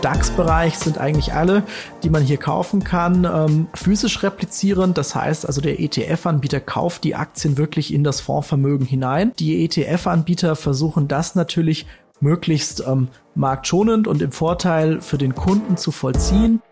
[0.00, 1.64] DAX-Bereich sind eigentlich alle,
[2.02, 4.96] die man hier kaufen kann, ähm, physisch replizierend.
[4.96, 9.32] Das heißt also, der ETF-Anbieter kauft die Aktien wirklich in das Fondsvermögen hinein.
[9.38, 11.86] Die ETF-Anbieter versuchen das natürlich
[12.20, 16.62] möglichst ähm, marktschonend und im Vorteil für den Kunden zu vollziehen.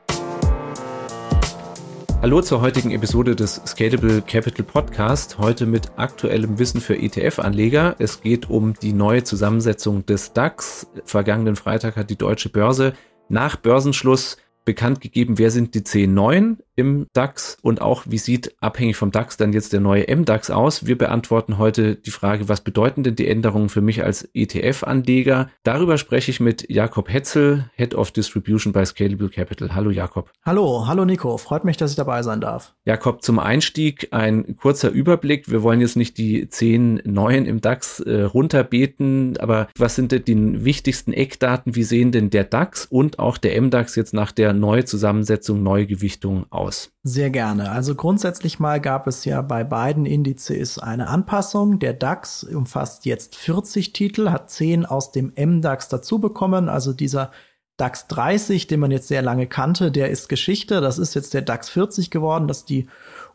[2.23, 5.39] Hallo zur heutigen Episode des Scalable Capital Podcast.
[5.39, 7.97] Heute mit aktuellem Wissen für ETF-Anleger.
[7.99, 10.87] Es geht um die neue Zusammensetzung des DAX.
[11.05, 12.95] Vergangenen Freitag hat die deutsche Börse
[13.29, 18.55] nach Börsenschluss bekannt gegeben, wer sind die zehn neuen im DAX und auch wie sieht
[18.61, 20.87] abhängig vom DAX dann jetzt der neue MDAX aus.
[20.87, 25.49] Wir beantworten heute die Frage, was bedeuten denn die Änderungen für mich als ETF-Anleger?
[25.63, 29.75] Darüber spreche ich mit Jakob Hetzel, Head of Distribution bei Scalable Capital.
[29.75, 30.31] Hallo Jakob.
[30.45, 32.75] Hallo, hallo Nico, freut mich, dass ich dabei sein darf.
[32.85, 35.51] Jakob, zum Einstieg ein kurzer Überblick.
[35.51, 40.25] Wir wollen jetzt nicht die zehn neuen im DAX äh, runterbeten, aber was sind denn
[40.25, 41.75] die wichtigsten Eckdaten?
[41.75, 46.67] Wie sehen denn der DAX und auch der MDAX jetzt nach der Neuzusammensetzung, Neugewichtung aus?
[46.67, 46.91] aus?
[47.03, 47.71] Sehr gerne.
[47.71, 51.79] Also grundsätzlich mal gab es ja bei beiden Indizes eine Anpassung.
[51.79, 56.69] Der DAX umfasst jetzt 40 Titel, hat 10 aus dem MDAX dazu bekommen.
[56.69, 57.31] Also dieser
[57.77, 60.81] DAX 30, den man jetzt sehr lange kannte, der ist Geschichte.
[60.81, 62.49] Das ist jetzt der DAX 40 geworden.
[62.49, 62.89] Das ist die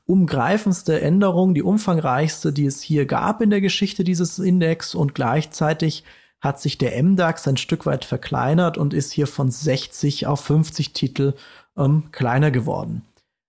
[0.06, 6.04] umgreifendste Änderung, die umfangreichste, die es hier gab in der Geschichte dieses Index und gleichzeitig
[6.42, 10.92] hat sich der MDAX ein Stück weit verkleinert und ist hier von 60 auf 50
[10.94, 11.36] Titel
[11.78, 13.04] ähm, kleiner geworden.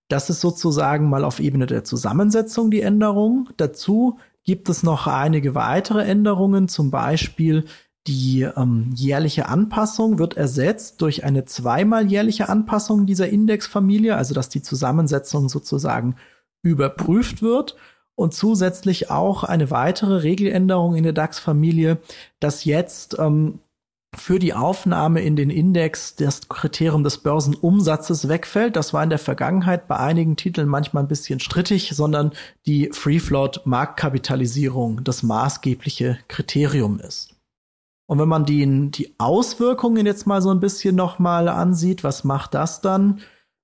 [0.07, 3.49] Das ist sozusagen mal auf Ebene der Zusammensetzung die Änderung.
[3.57, 7.65] Dazu gibt es noch einige weitere Änderungen, zum Beispiel
[8.05, 14.49] die ähm, jährliche Anpassung wird ersetzt durch eine zweimal jährliche Anpassung dieser Indexfamilie, also dass
[14.49, 16.15] die Zusammensetzung sozusagen
[16.63, 17.77] überprüft wird.
[18.15, 21.97] Und zusätzlich auch eine weitere Regeländerung in der DAX-Familie,
[22.39, 23.59] dass jetzt ähm,
[24.15, 28.75] für die Aufnahme in den Index das Kriterium des Börsenumsatzes wegfällt.
[28.75, 32.31] Das war in der Vergangenheit bei einigen Titeln manchmal ein bisschen strittig, sondern
[32.65, 37.35] die Free Float Marktkapitalisierung das maßgebliche Kriterium ist.
[38.05, 42.53] Und wenn man die, die Auswirkungen jetzt mal so ein bisschen nochmal ansieht, was macht
[42.53, 43.21] das dann?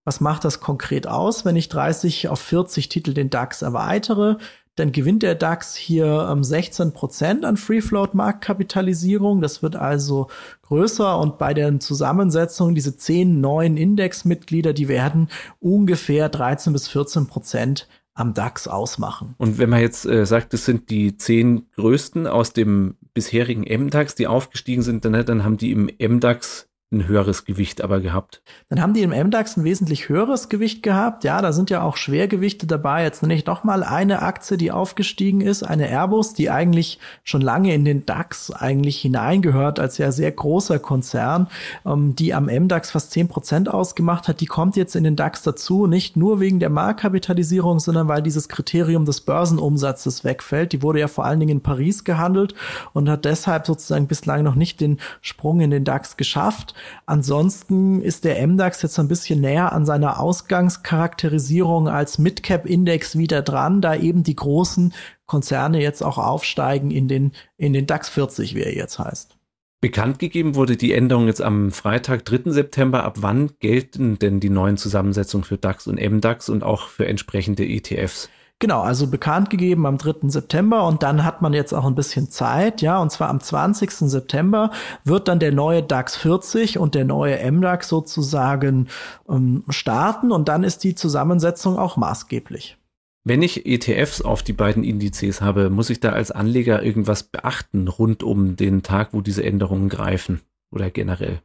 [0.09, 4.37] Was macht das konkret aus, wenn ich 30 auf 40 Titel den DAX erweitere?
[4.75, 9.39] dann gewinnt der DAX hier ähm, 16 Prozent an Free Float Marktkapitalisierung.
[9.39, 10.29] Das wird also
[10.63, 17.27] größer und bei der Zusammensetzung diese zehn neuen Indexmitglieder, die werden ungefähr 13 bis 14
[17.27, 19.35] Prozent am DAX ausmachen.
[19.37, 24.15] Und wenn man jetzt äh, sagt, das sind die zehn größten aus dem bisherigen MDAX,
[24.15, 28.41] die aufgestiegen sind, dann, dann haben die im MDAX ein höheres Gewicht aber gehabt.
[28.67, 31.23] Dann haben die im MDAX ein wesentlich höheres Gewicht gehabt.
[31.23, 33.03] Ja, da sind ja auch Schwergewichte dabei.
[33.03, 37.41] Jetzt nenne ich noch mal eine Aktie, die aufgestiegen ist, eine Airbus, die eigentlich schon
[37.41, 41.47] lange in den DAX eigentlich hineingehört als ja sehr großer Konzern,
[41.85, 44.41] ähm, die am MDAX fast zehn Prozent ausgemacht hat.
[44.41, 48.49] Die kommt jetzt in den DAX dazu, nicht nur wegen der Marktkapitalisierung, sondern weil dieses
[48.49, 50.73] Kriterium des Börsenumsatzes wegfällt.
[50.73, 52.55] Die wurde ja vor allen Dingen in Paris gehandelt
[52.93, 56.73] und hat deshalb sozusagen bislang noch nicht den Sprung in den DAX geschafft.
[57.05, 63.81] Ansonsten ist der MDAX jetzt ein bisschen näher an seiner Ausgangscharakterisierung als Midcap-Index wieder dran,
[63.81, 64.93] da eben die großen
[65.25, 69.37] Konzerne jetzt auch aufsteigen in den, in den DAX 40, wie er jetzt heißt.
[69.81, 72.51] Bekannt gegeben wurde die Änderung jetzt am Freitag, 3.
[72.51, 73.05] September.
[73.05, 77.65] Ab wann gelten denn die neuen Zusammensetzungen für DAX und MDAX und auch für entsprechende
[77.65, 78.29] ETFs?
[78.61, 80.27] Genau, also bekannt gegeben am 3.
[80.27, 83.89] September und dann hat man jetzt auch ein bisschen Zeit, ja, und zwar am 20.
[83.89, 84.71] September
[85.05, 88.89] wird dann der neue DAX 40 und der neue MDAX sozusagen
[89.29, 92.77] ähm, starten und dann ist die Zusammensetzung auch maßgeblich.
[93.23, 97.87] Wenn ich ETFs auf die beiden Indizes habe, muss ich da als Anleger irgendwas beachten
[97.87, 101.41] rund um den Tag, wo diese Änderungen greifen oder generell?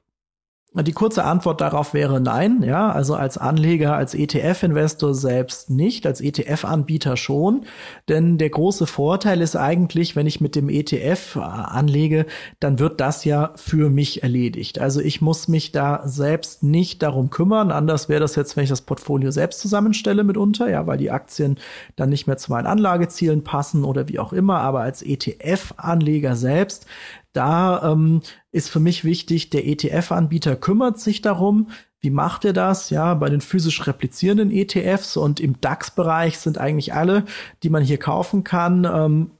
[0.82, 6.20] Die kurze Antwort darauf wäre nein, ja, also als Anleger, als ETF-Investor selbst nicht, als
[6.20, 7.64] ETF-Anbieter schon,
[8.08, 12.26] denn der große Vorteil ist eigentlich, wenn ich mit dem ETF anlege,
[12.58, 14.80] dann wird das ja für mich erledigt.
[14.80, 18.70] Also ich muss mich da selbst nicht darum kümmern, anders wäre das jetzt, wenn ich
[18.70, 21.56] das Portfolio selbst zusammenstelle mitunter, ja, weil die Aktien
[21.94, 26.86] dann nicht mehr zu meinen Anlagezielen passen oder wie auch immer, aber als ETF-Anleger selbst
[27.34, 28.22] da ähm,
[28.52, 31.68] ist für mich wichtig, der ETF-Anbieter kümmert sich darum,
[32.00, 32.90] wie macht er das?
[32.90, 37.24] Ja, bei den physisch replizierenden ETFs und im DAX-Bereich sind eigentlich alle,
[37.62, 39.30] die man hier kaufen kann, ähm,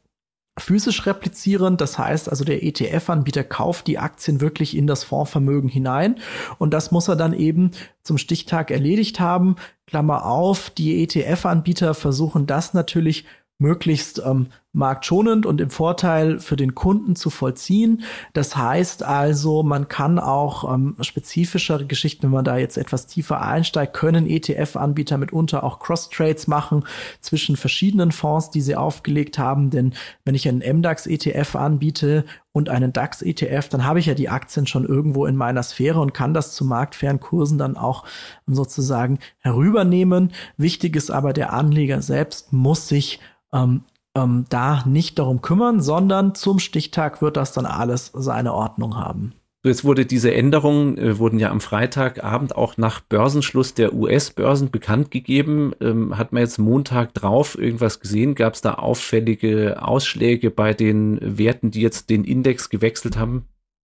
[0.59, 1.81] physisch replizierend.
[1.81, 6.17] Das heißt also, der ETF-Anbieter kauft die Aktien wirklich in das Fondsvermögen hinein.
[6.59, 7.71] Und das muss er dann eben
[8.03, 9.57] zum Stichtag erledigt haben.
[9.87, 13.25] Klammer auf, die ETF-Anbieter versuchen das natürlich
[13.59, 18.03] möglichst ähm, marktschonend und im Vorteil für den Kunden zu vollziehen.
[18.33, 23.41] Das heißt also, man kann auch ähm, spezifischere Geschichten, wenn man da jetzt etwas tiefer
[23.41, 26.85] einsteigt, können ETF-Anbieter mitunter auch Cross-Trades machen
[27.21, 29.71] zwischen verschiedenen Fonds, die sie aufgelegt haben.
[29.71, 29.95] Denn
[30.25, 34.85] wenn ich einen MDAX-ETF anbiete und einen DAX-ETF, dann habe ich ja die Aktien schon
[34.85, 38.05] irgendwo in meiner Sphäre und kann das zu marktfairen Kursen dann auch
[38.47, 40.33] sozusagen herübernehmen.
[40.57, 43.21] Wichtig ist aber, der Anleger selbst muss sich
[43.53, 43.85] ähm,
[44.17, 49.35] ähm, da nicht darum kümmern, sondern zum Stichtag wird das dann alles seine Ordnung haben.
[49.67, 55.11] Jetzt wurde diese Änderungen, äh, wurden ja am Freitagabend auch nach Börsenschluss der US-Börsen bekannt
[55.11, 55.73] gegeben.
[55.81, 58.35] Ähm, hat man jetzt Montag drauf irgendwas gesehen?
[58.35, 63.47] Gab es da auffällige Ausschläge bei den Werten, die jetzt den Index gewechselt haben?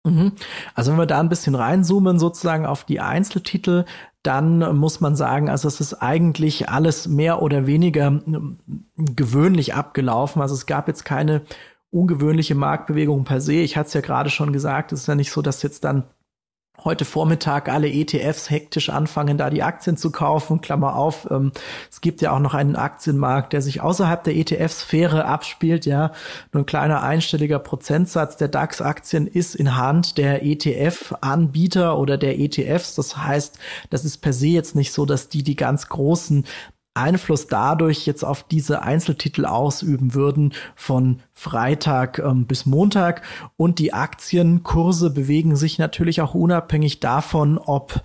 [0.04, 0.34] Mhm.
[0.74, 3.86] Also wenn wir da ein bisschen reinzoomen sozusagen auf die Einzeltitel,
[4.24, 8.60] dann muss man sagen, also es ist eigentlich alles mehr oder weniger ähm,
[8.98, 10.42] gewöhnlich abgelaufen.
[10.42, 11.42] Also es gab jetzt keine
[11.90, 13.56] ungewöhnliche Marktbewegung per se.
[13.56, 16.04] Ich hatte es ja gerade schon gesagt, es ist ja nicht so, dass jetzt dann
[16.84, 20.62] heute Vormittag alle ETFs hektisch anfangen, da die Aktien zu kaufen.
[20.62, 21.52] Klammer auf, ähm,
[21.90, 25.86] es gibt ja auch noch einen Aktienmarkt, der sich außerhalb der ETF-Sphäre abspielt.
[25.86, 26.12] Ja,
[26.52, 32.96] nur ein kleiner einstelliger Prozentsatz der DAX-Aktien ist in Hand der ETF-Anbieter oder der ETFs.
[32.96, 36.46] Das heißt, das ist per se jetzt nicht so, dass die die ganz großen
[36.94, 43.22] Einfluss dadurch jetzt auf diese Einzeltitel ausüben würden von Freitag ähm, bis Montag.
[43.56, 48.02] Und die Aktienkurse bewegen sich natürlich auch unabhängig davon, ob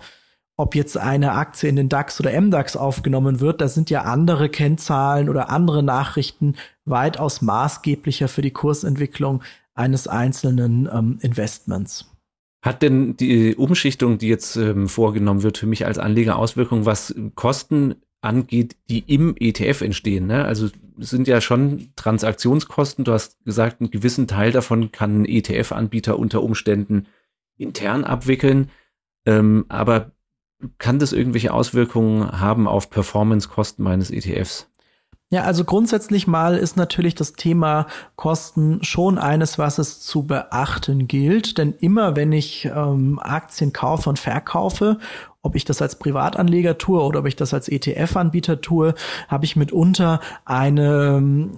[0.59, 4.49] ob jetzt eine Aktie in den DAX oder MDAX aufgenommen wird, da sind ja andere
[4.49, 9.43] Kennzahlen oder andere Nachrichten weitaus maßgeblicher für die Kursentwicklung
[9.75, 12.11] eines einzelnen ähm, Investments.
[12.65, 17.13] Hat denn die Umschichtung, die jetzt ähm, vorgenommen wird, für mich als Anleger Auswirkungen, was
[17.35, 20.27] Kosten angeht, die im ETF entstehen.
[20.27, 20.45] Ne?
[20.45, 23.05] Also sind ja schon Transaktionskosten.
[23.05, 27.07] Du hast gesagt, einen gewissen Teil davon kann ein ETF-Anbieter unter Umständen
[27.57, 28.71] intern abwickeln.
[29.25, 30.11] Ähm, aber
[30.79, 34.66] kann das irgendwelche Auswirkungen haben auf Performance-Kosten meines ETFs?
[35.29, 41.07] Ja, also grundsätzlich mal ist natürlich das Thema Kosten schon eines, was es zu beachten
[41.09, 41.57] gilt.
[41.57, 44.97] Denn immer wenn ich ähm, Aktien kaufe und verkaufe
[45.47, 48.93] ob ich das als Privatanleger tue oder ob ich das als ETF-Anbieter tue,
[49.29, 51.49] habe ich mitunter eine,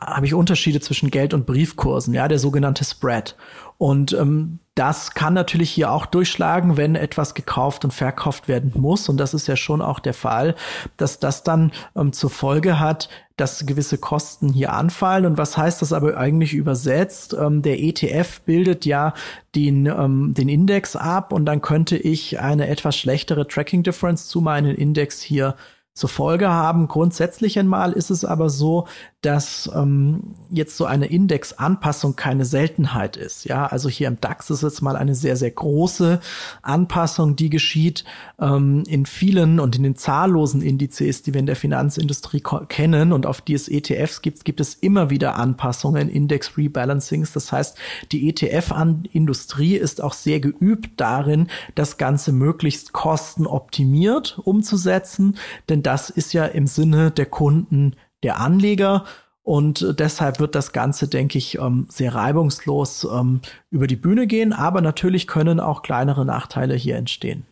[0.00, 3.36] habe ich Unterschiede zwischen Geld- und Briefkursen, ja, der sogenannte Spread.
[3.78, 9.08] Und ähm, das kann natürlich hier auch durchschlagen, wenn etwas gekauft und verkauft werden muss.
[9.08, 10.54] Und das ist ja schon auch der Fall,
[10.96, 15.26] dass das dann ähm, zur Folge hat, dass gewisse Kosten hier anfallen.
[15.26, 17.36] Und was heißt das aber eigentlich übersetzt?
[17.38, 19.14] Ähm, der ETF bildet ja
[19.54, 24.40] den, ähm, den Index ab und dann könnte ich eine etwas schlechtere Tracking Difference zu
[24.40, 25.56] meinem Index hier
[25.98, 26.86] zur Folge haben.
[26.86, 28.86] Grundsätzlich einmal ist es aber so,
[29.22, 33.46] dass ähm, jetzt so eine Indexanpassung keine Seltenheit ist.
[33.46, 36.20] Ja, also hier im DAX ist jetzt mal eine sehr, sehr große
[36.62, 38.04] Anpassung, die geschieht.
[38.40, 43.26] Ähm, in vielen und in den zahllosen Indizes, die wir in der Finanzindustrie kennen und
[43.26, 47.32] auf die es ETFs gibt, gibt es immer wieder Anpassungen, Index Rebalancings.
[47.32, 47.76] Das heißt,
[48.12, 55.36] die ETF-Industrie ist auch sehr geübt darin, das Ganze möglichst kostenoptimiert umzusetzen,
[55.68, 59.04] denn das ist ja im Sinne der Kunden der Anleger.
[59.42, 64.52] Und deshalb wird das Ganze, denke ich, ähm, sehr reibungslos ähm, über die Bühne gehen.
[64.52, 67.46] Aber natürlich können auch kleinere Nachteile hier entstehen.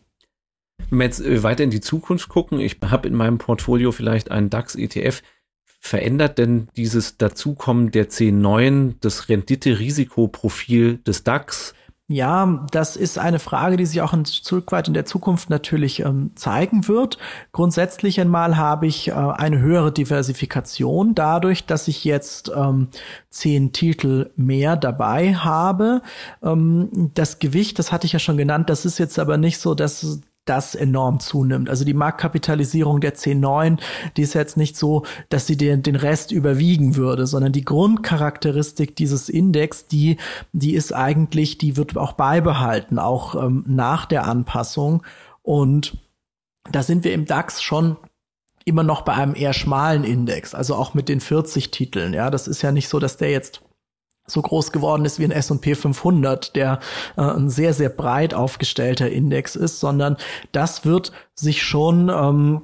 [0.89, 4.29] Wenn wir jetzt äh, weiter in die Zukunft gucken, ich habe in meinem Portfolio vielleicht
[4.31, 5.23] einen DAX-ETF.
[5.79, 11.73] Verändert denn dieses Dazukommen der 10 neuen das Rendite-Risikoprofil des DAX?
[12.09, 15.99] Ja, das ist eine Frage, die sich auch ein Stück weit in der Zukunft natürlich
[15.99, 17.17] ähm, zeigen wird.
[17.51, 22.87] Grundsätzlich einmal habe ich äh, eine höhere Diversifikation dadurch, dass ich jetzt ähm,
[23.29, 26.01] zehn Titel mehr dabei habe.
[26.41, 29.75] Ähm, das Gewicht, das hatte ich ja schon genannt, das ist jetzt aber nicht so,
[29.75, 31.69] dass das enorm zunimmt.
[31.69, 33.79] Also die Marktkapitalisierung der C9,
[34.15, 38.95] die ist jetzt nicht so, dass sie den, den Rest überwiegen würde, sondern die Grundcharakteristik
[38.95, 40.17] dieses Index, die,
[40.53, 45.03] die ist eigentlich, die wird auch beibehalten, auch ähm, nach der Anpassung.
[45.43, 45.97] Und
[46.71, 47.97] da sind wir im DAX schon
[48.65, 52.13] immer noch bei einem eher schmalen Index, also auch mit den 40 Titeln.
[52.13, 53.61] Ja, das ist ja nicht so, dass der jetzt
[54.29, 56.79] so groß geworden ist wie ein S&P 500, der
[57.15, 60.17] äh, ein sehr, sehr breit aufgestellter Index ist, sondern
[60.51, 62.61] das wird sich schon ähm,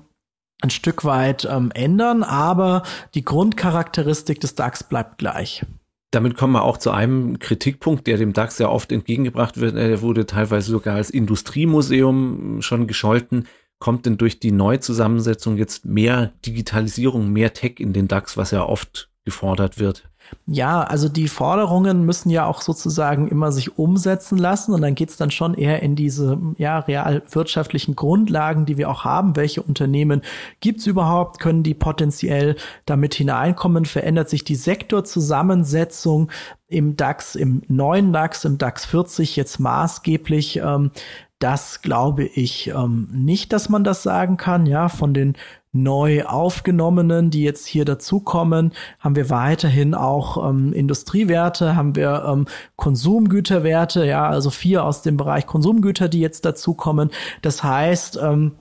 [0.62, 2.84] ein Stück weit ähm, ändern, aber
[3.16, 5.66] die Grundcharakteristik des DAX bleibt gleich.
[6.12, 9.76] Damit kommen wir auch zu einem Kritikpunkt, der dem DAX ja oft entgegengebracht wird.
[9.76, 13.48] Er wurde teilweise sogar als Industriemuseum schon gescholten.
[13.80, 18.64] Kommt denn durch die Neuzusammensetzung jetzt mehr Digitalisierung, mehr Tech in den DAX, was ja
[18.64, 20.08] oft gefordert wird?
[20.46, 25.18] Ja, also die Forderungen müssen ja auch sozusagen immer sich umsetzen lassen und dann geht's
[25.18, 29.36] dann schon eher in diese ja realwirtschaftlichen Grundlagen, die wir auch haben.
[29.36, 30.22] Welche Unternehmen
[30.60, 31.40] gibt's überhaupt?
[31.40, 33.86] Können die potenziell damit hineinkommen?
[33.86, 36.30] Verändert sich die Sektorzusammensetzung
[36.68, 40.58] im DAX, im neuen DAX, im DAX 40 jetzt maßgeblich?
[40.58, 40.92] Ähm,
[41.40, 44.66] das glaube ich ähm, nicht, dass man das sagen kann.
[44.66, 45.36] Ja, von den
[45.74, 52.46] neu aufgenommenen, die jetzt hier dazukommen, haben wir weiterhin auch ähm, Industriewerte, haben wir ähm,
[52.76, 57.10] Konsumgüterwerte, ja, also vier aus dem Bereich Konsumgüter, die jetzt dazukommen.
[57.42, 58.60] Das heißt, ähm,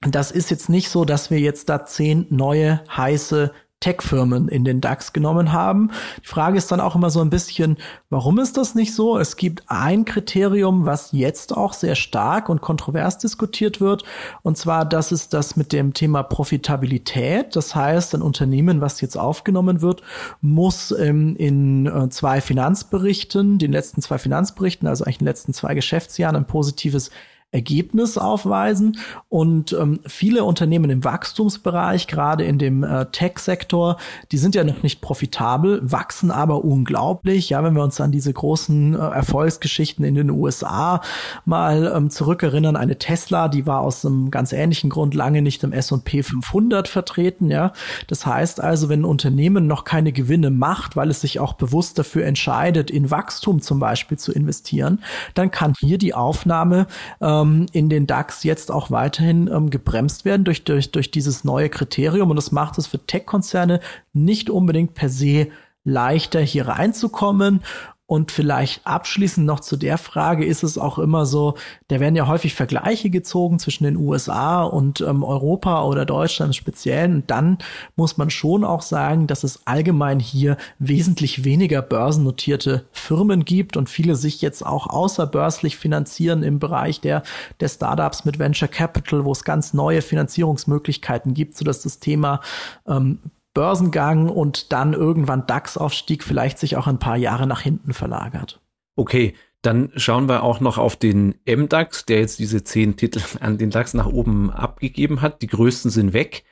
[0.00, 4.80] das ist jetzt nicht so, dass wir jetzt da zehn neue heiße Tech-Firmen in den
[4.80, 5.90] DAX genommen haben.
[6.22, 7.78] Die Frage ist dann auch immer so ein bisschen,
[8.10, 9.18] warum ist das nicht so?
[9.18, 14.04] Es gibt ein Kriterium, was jetzt auch sehr stark und kontrovers diskutiert wird,
[14.42, 17.56] und zwar das ist das mit dem Thema Profitabilität.
[17.56, 20.02] Das heißt, ein Unternehmen, was jetzt aufgenommen wird,
[20.40, 25.54] muss ähm, in äh, zwei Finanzberichten, den letzten zwei Finanzberichten, also eigentlich in den letzten
[25.54, 27.10] zwei Geschäftsjahren, ein positives
[27.52, 28.98] Ergebnis aufweisen.
[29.28, 33.96] Und ähm, viele Unternehmen im Wachstumsbereich, gerade in dem äh, Tech-Sektor,
[34.30, 37.50] die sind ja noch nicht profitabel, wachsen aber unglaublich.
[37.50, 41.00] Ja, wenn wir uns an diese großen äh, Erfolgsgeschichten in den USA
[41.44, 45.72] mal ähm, zurückerinnern, eine Tesla, die war aus einem ganz ähnlichen Grund lange nicht im
[45.72, 47.50] S&P 500 vertreten.
[47.50, 47.72] Ja,
[48.06, 51.98] das heißt also, wenn ein Unternehmen noch keine Gewinne macht, weil es sich auch bewusst
[51.98, 55.02] dafür entscheidet, in Wachstum zum Beispiel zu investieren,
[55.34, 56.86] dann kann hier die Aufnahme
[57.20, 61.44] äh, ähm, in den DAX jetzt auch weiterhin ähm, gebremst werden durch, durch, durch dieses
[61.44, 62.30] neue Kriterium.
[62.30, 63.80] Und das macht es für Tech-Konzerne
[64.12, 65.48] nicht unbedingt per se
[65.84, 67.62] leichter hier reinzukommen.
[68.10, 71.54] Und vielleicht abschließend noch zu der Frage ist es auch immer so,
[71.86, 76.54] da werden ja häufig Vergleiche gezogen zwischen den USA und ähm, Europa oder Deutschland im
[76.54, 77.14] Speziellen.
[77.14, 77.58] Und dann
[77.94, 83.88] muss man schon auch sagen, dass es allgemein hier wesentlich weniger börsennotierte Firmen gibt und
[83.88, 87.22] viele sich jetzt auch außerbörslich finanzieren im Bereich der,
[87.60, 92.40] der Startups mit Venture Capital, wo es ganz neue Finanzierungsmöglichkeiten gibt, sodass das Thema
[92.88, 93.20] ähm,
[93.54, 98.60] Börsengang und dann irgendwann DAX-Aufstieg vielleicht sich auch ein paar Jahre nach hinten verlagert.
[98.96, 103.58] Okay, dann schauen wir auch noch auf den MDAX, der jetzt diese zehn Titel an
[103.58, 105.42] den DAX nach oben abgegeben hat.
[105.42, 106.44] Die größten sind weg.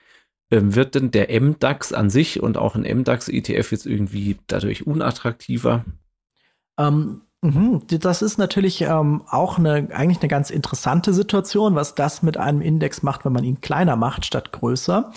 [0.50, 5.84] Ähm, wird denn der MDAX an sich und auch ein MDAX-ETF jetzt irgendwie dadurch unattraktiver?
[6.78, 12.22] Ähm, mhm, das ist natürlich ähm, auch eine, eigentlich eine ganz interessante Situation, was das
[12.22, 15.12] mit einem Index macht, wenn man ihn kleiner macht statt größer.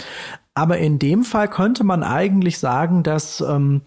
[0.54, 3.82] Aber in dem Fall könnte man eigentlich sagen, dass ähm,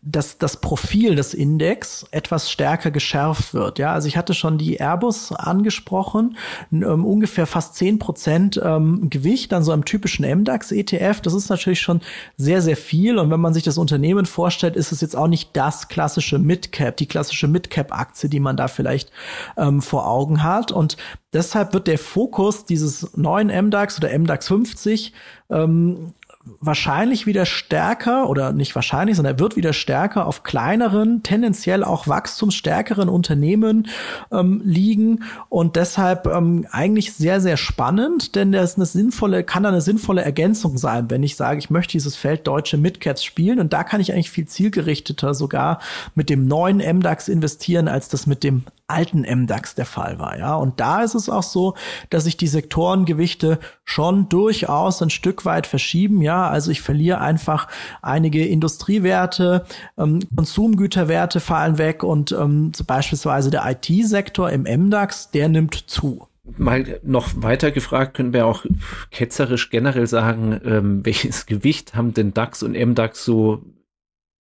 [0.00, 3.80] dass das Profil des Index etwas stärker geschärft wird.
[3.80, 6.36] Ja, also ich hatte schon die Airbus angesprochen,
[6.70, 11.20] ähm, ungefähr fast zehn Prozent ähm, Gewicht an so einem typischen MDAX-ETF.
[11.22, 12.00] Das ist natürlich schon
[12.36, 13.18] sehr, sehr viel.
[13.18, 16.96] Und wenn man sich das Unternehmen vorstellt, ist es jetzt auch nicht das klassische Midcap,
[16.96, 19.10] die klassische Midcap-Aktie, die man da vielleicht
[19.56, 20.70] ähm, vor Augen hat.
[20.70, 20.96] Und
[21.32, 25.12] deshalb wird der Fokus dieses neuen MDAX oder MDAX 50
[25.50, 26.12] ähm,
[26.60, 32.08] wahrscheinlich wieder stärker oder nicht wahrscheinlich, sondern er wird wieder stärker auf kleineren, tendenziell auch
[32.08, 33.88] wachstumsstärkeren Unternehmen
[34.32, 35.24] ähm, liegen.
[35.48, 40.22] Und deshalb ähm, eigentlich sehr, sehr spannend, denn das ist eine sinnvolle, kann eine sinnvolle
[40.22, 43.60] Ergänzung sein, wenn ich sage, ich möchte dieses Feld deutsche Midcaps spielen.
[43.60, 45.78] Und da kann ich eigentlich viel zielgerichteter sogar
[46.14, 50.54] mit dem neuen MDAX investieren, als das mit dem alten MDAX der Fall war, ja.
[50.54, 51.74] Und da ist es auch so,
[52.10, 56.48] dass sich die Sektorengewichte schon durchaus ein Stück weit verschieben, ja.
[56.48, 57.68] Also ich verliere einfach
[58.02, 59.64] einige Industriewerte,
[59.98, 66.28] ähm, Konsumgüterwerte fallen weg und ähm, beispielsweise der IT-Sektor im MDAX, der nimmt zu.
[66.56, 68.66] Mal noch weiter gefragt, können wir auch
[69.10, 73.62] ketzerisch generell sagen, ähm, welches Gewicht haben denn DAX und MDAX so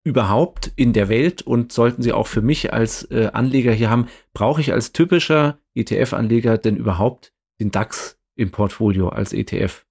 [0.05, 4.09] überhaupt in der Welt und sollten sie auch für mich als äh, Anleger hier haben,
[4.33, 9.85] brauche ich als typischer ETF-Anleger denn überhaupt den DAX im Portfolio als ETF?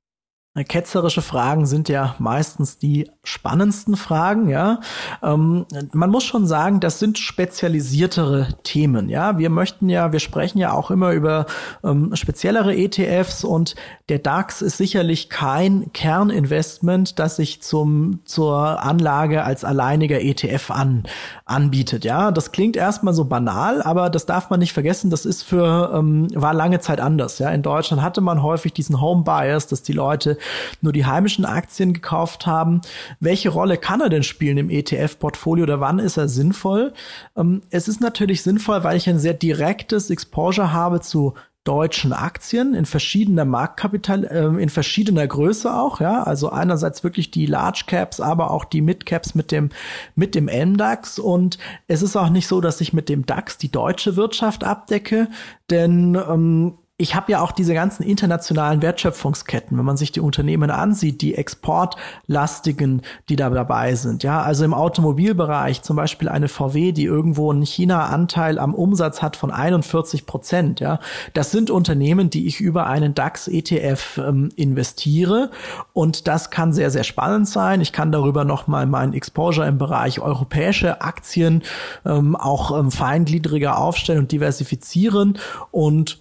[0.54, 4.82] Ketzerische Fragen sind ja meistens die spannendsten Fragen, ja.
[5.24, 9.38] Ähm, man muss schon sagen, das sind spezialisiertere Themen, ja.
[9.38, 11.46] Wir möchten ja, wir sprechen ja auch immer über
[11.86, 13.76] ähm, speziellere ETFs und
[14.10, 21.04] der DAX ist sicherlich kein Kerninvestment, das sich zum, zur Anlage als alleiniger ETF an,
[21.46, 22.30] anbietet, ja.
[22.32, 26.28] Das klingt erstmal so banal, aber das darf man nicht vergessen, das ist für, ähm,
[26.34, 27.50] war lange Zeit anders, ja.
[27.52, 30.38] In Deutschland hatte man häufig diesen Home Bias, dass die Leute
[30.82, 32.82] nur die heimischen Aktien gekauft haben.
[33.20, 36.94] Welche Rolle kann er denn spielen im ETF-Portfolio oder wann ist er sinnvoll?
[37.36, 41.34] Ähm, es ist natürlich sinnvoll, weil ich ein sehr direktes Exposure habe zu
[41.64, 46.24] deutschen Aktien in verschiedener Marktkapital, äh, in verschiedener Größe auch, ja.
[46.24, 49.70] Also einerseits wirklich die Large Caps, aber auch die Mid Caps mit dem,
[50.16, 51.20] mit dem MDAX.
[51.20, 55.28] Und es ist auch nicht so, dass ich mit dem DAX die deutsche Wirtschaft abdecke,
[55.70, 60.70] denn ähm, ich habe ja auch diese ganzen internationalen Wertschöpfungsketten, wenn man sich die Unternehmen
[60.70, 64.22] ansieht, die exportlastigen, die da dabei sind.
[64.22, 69.36] Ja, also im Automobilbereich zum Beispiel eine VW, die irgendwo einen China-Anteil am Umsatz hat
[69.36, 70.80] von 41 Prozent.
[70.80, 71.00] Ja,
[71.34, 75.50] das sind Unternehmen, die ich über einen DAX-ETF ähm, investiere
[75.94, 77.82] und das kann sehr, sehr spannend sein.
[77.82, 81.64] Ich kann darüber nochmal mein Exposure im Bereich europäische Aktien
[82.06, 85.40] ähm, auch ähm, feingliedriger aufstellen und diversifizieren
[85.72, 86.20] und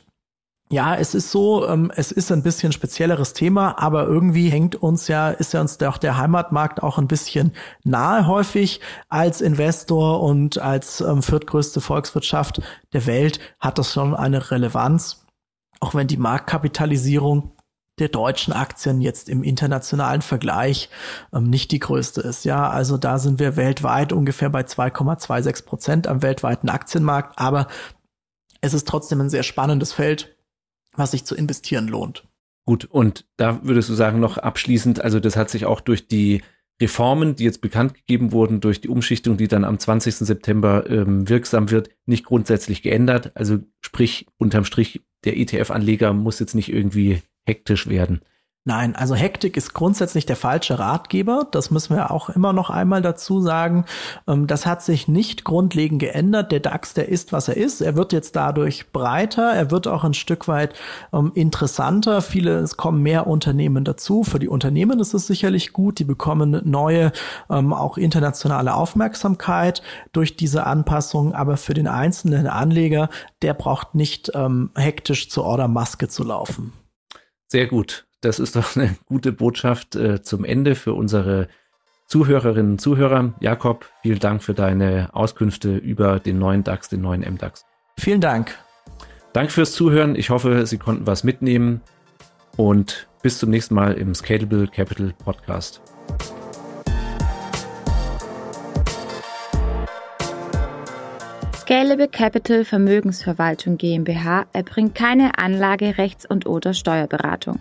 [0.73, 5.09] ja, es ist so, ähm, es ist ein bisschen spezielleres Thema, aber irgendwie hängt uns
[5.09, 10.59] ja, ist ja uns doch der Heimatmarkt auch ein bisschen nahe häufig als Investor und
[10.59, 12.63] als ähm, viertgrößte Volkswirtschaft
[12.93, 15.27] der Welt hat das schon eine Relevanz,
[15.81, 17.51] auch wenn die Marktkapitalisierung
[17.99, 20.89] der deutschen Aktien jetzt im internationalen Vergleich
[21.33, 22.45] ähm, nicht die größte ist.
[22.45, 27.67] Ja, also da sind wir weltweit ungefähr bei 2,26 Prozent am weltweiten Aktienmarkt, aber
[28.61, 30.37] es ist trotzdem ein sehr spannendes Feld
[30.97, 32.27] was sich zu investieren lohnt.
[32.67, 36.43] Gut, und da würdest du sagen, noch abschließend, also das hat sich auch durch die
[36.81, 40.15] Reformen, die jetzt bekannt gegeben wurden, durch die Umschichtung, die dann am 20.
[40.17, 43.33] September ähm, wirksam wird, nicht grundsätzlich geändert.
[43.35, 48.21] Also sprich, unterm Strich, der ETF-Anleger muss jetzt nicht irgendwie hektisch werden.
[48.67, 51.47] Nein, also Hektik ist grundsätzlich der falsche Ratgeber.
[51.51, 53.87] Das müssen wir auch immer noch einmal dazu sagen.
[54.29, 56.53] Ähm, das hat sich nicht grundlegend geändert.
[56.53, 57.81] Der DAX, der ist, was er ist.
[57.81, 59.51] Er wird jetzt dadurch breiter.
[59.51, 60.75] Er wird auch ein Stück weit
[61.11, 62.21] ähm, interessanter.
[62.21, 64.25] Viele, es kommen mehr Unternehmen dazu.
[64.25, 65.99] Für die Unternehmen ist es sicherlich gut.
[65.99, 67.13] Die bekommen neue,
[67.49, 69.81] ähm, auch internationale Aufmerksamkeit
[70.13, 71.33] durch diese Anpassung.
[71.33, 73.09] Aber für den einzelnen Anleger,
[73.41, 74.31] der braucht nicht
[74.75, 76.73] hektisch zur Ordermaske zu laufen.
[77.49, 78.07] Sehr gut.
[78.23, 81.49] Das ist doch eine gute Botschaft äh, zum Ende für unsere
[82.07, 83.33] Zuhörerinnen und Zuhörer.
[83.41, 87.65] Jakob, vielen Dank für deine Auskünfte über den neuen DAX, den neuen MDAX.
[87.97, 88.59] Vielen Dank.
[89.33, 90.17] Danke fürs Zuhören.
[90.17, 91.81] Ich hoffe, Sie konnten was mitnehmen
[92.57, 95.81] und bis zum nächsten Mal im Scalable Capital Podcast.
[101.57, 107.61] Scalable Capital Vermögensverwaltung GmbH erbringt keine Anlage, Rechts- und oder Steuerberatung.